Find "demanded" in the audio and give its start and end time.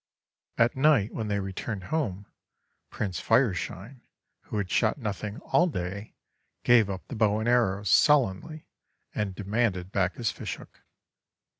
9.35-9.91